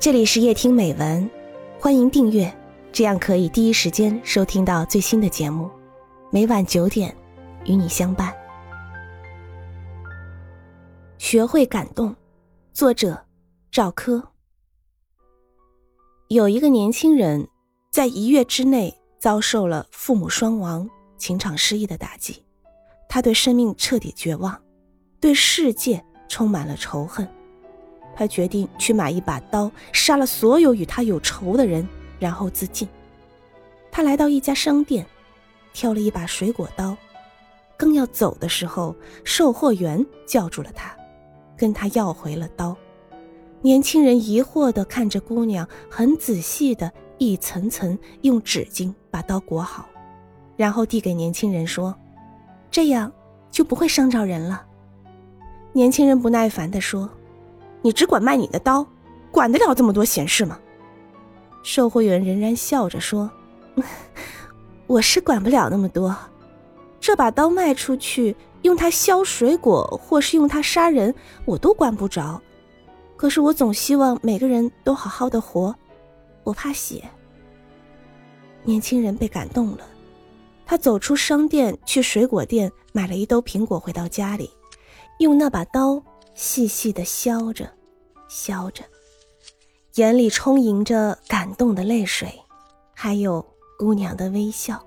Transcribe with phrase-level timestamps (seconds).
[0.00, 1.28] 这里是夜听美文，
[1.80, 2.56] 欢迎订阅，
[2.92, 5.68] 这样可以第一时间收听到最新的节目。
[6.30, 7.12] 每晚九点，
[7.64, 8.32] 与你相伴。
[11.18, 12.14] 学会感动，
[12.72, 13.20] 作者
[13.72, 14.22] 赵柯。
[16.28, 17.48] 有一个年轻人，
[17.90, 22.44] 在一月之内遭受了父母双亡、情场失意的打击，
[23.08, 24.62] 他对生命彻底绝望，
[25.18, 27.28] 对世界充满了仇恨。
[28.18, 32.88] 他决定去买一把刀，杀了所有与他有仇的人，然后自尽。
[33.92, 35.06] 他来到一家商店，
[35.72, 36.96] 挑了一把水果刀，
[37.76, 40.92] 刚要走的时候，售货员叫住了他，
[41.56, 42.76] 跟他要回了刀。
[43.62, 49.88] 年轻人疑惑地看着姑娘，很仔细地一层层用纸巾把刀裹好，
[50.56, 51.94] 然后递给年轻人说
[52.68, 53.12] ：“这样
[53.52, 54.66] 就不会伤着人了。”
[55.72, 57.08] 年轻人不耐烦地说。
[57.82, 58.86] 你只管卖你的刀，
[59.30, 60.58] 管得了这么多闲事吗？
[61.62, 63.30] 售货员仍然笑着说
[64.86, 66.16] ：“我是管不了那么多，
[66.98, 72.40] 这把刀卖出去，用它削水果，或是用它杀人，我都管不着。
[73.16, 75.74] 可是我总希望每个人都好好的活，
[76.44, 77.02] 我怕血。”
[78.64, 79.80] 年轻人被感动了，
[80.66, 84.50] 他走出商店，去水果店买了一兜苹果，回到家里，
[85.18, 86.02] 用那把刀。
[86.38, 87.68] 细细的削着，
[88.28, 88.84] 削着，
[89.96, 92.32] 眼里充盈着感动的泪水，
[92.94, 93.44] 还有
[93.76, 94.80] 姑娘的微笑。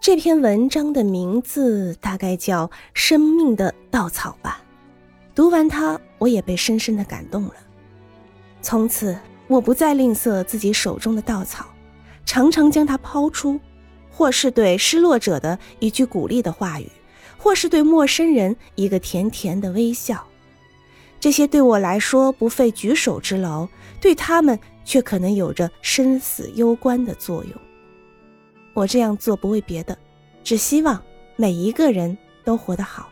[0.00, 4.62] 这篇文章的名字大概叫《生命的稻草》吧。
[5.34, 7.54] 读完它，我也被深深的感动了。
[8.62, 9.18] 从此，
[9.48, 11.66] 我不再吝啬自己手中的稻草，
[12.24, 13.58] 常常将它抛出，
[14.12, 16.88] 或是对失落者的一句鼓励的话语。
[17.38, 20.26] 或是对陌生人一个甜甜的微笑，
[21.20, 23.66] 这些对我来说不费举手之劳，
[24.00, 27.52] 对他们却可能有着生死攸关的作用。
[28.74, 29.96] 我这样做不为别的，
[30.44, 31.02] 只希望
[31.36, 33.08] 每一个人都活得好，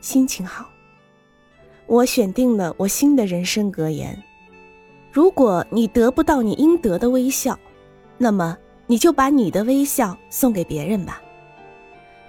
[0.00, 0.68] 心情好。
[1.86, 4.22] 我选定了我新的人生格言：
[5.10, 7.58] 如果你得不到你应得的微笑，
[8.16, 11.20] 那么你就把你的微笑送给别人吧。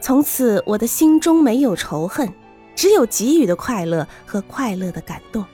[0.03, 2.29] 从此，我的心中没有仇恨，
[2.75, 5.45] 只有给予的快乐和快乐的感动。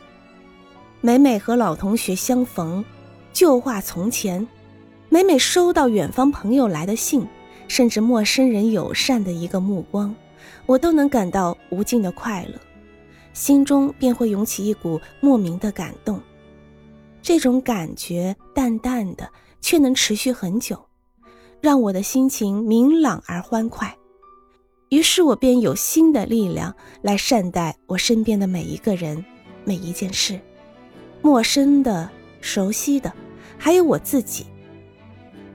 [1.02, 2.84] 每每和老同学相逢，
[3.32, 4.44] 旧话从前；
[5.08, 7.28] 每每收到远方朋友来的信，
[7.68, 10.16] 甚至陌生人友善的一个目光，
[10.66, 12.60] 我都能感到无尽的快乐，
[13.34, 16.20] 心中便会涌起一股莫名的感动。
[17.22, 19.30] 这种感觉淡淡的，
[19.62, 20.88] 却能持续很久，
[21.62, 23.96] 让我的心情明朗而欢快。
[24.90, 29.24] 于是我便有新的力量来善待我身边的每一个人、
[29.64, 30.40] 每一件事，
[31.22, 32.10] 陌生的、
[32.42, 33.14] 熟悉的，
[33.58, 34.48] 还有我自己。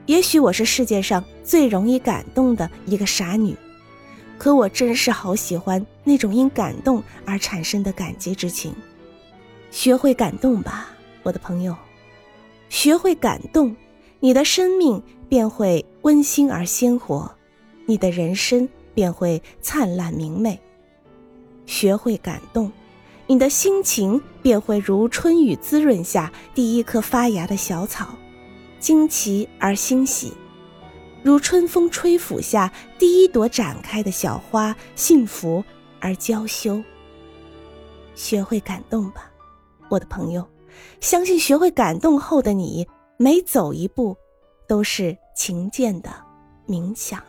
[0.05, 3.53] 也许我是世界上最容易感动的一个傻女，
[4.37, 8.73] 可我真是好喜欢那种因感动而产生的感激之情。
[9.69, 10.91] 学会感动吧，
[11.23, 11.75] 我的朋友，
[12.69, 13.75] 学会感动，
[14.21, 17.29] 你的生命便会温馨而鲜活，
[17.85, 18.69] 你的人生。
[18.95, 20.59] 便会灿烂明媚。
[21.67, 22.71] 学会感动，
[23.27, 28.15] 你的心情便会如春雨滋润下第一颗发芽的小草，
[28.79, 30.31] 惊奇而欣喜；
[31.21, 35.63] 如春风吹拂下第一朵展开的小花，幸福
[35.99, 36.81] 而娇羞。
[38.13, 39.29] 学会感动吧，
[39.89, 40.47] 我的朋友，
[41.01, 44.15] 相信学会感动后的你，每走一步，
[44.67, 46.09] 都是琴键的
[46.67, 47.21] 冥想。